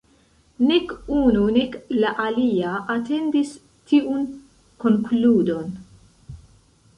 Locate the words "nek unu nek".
0.69-1.75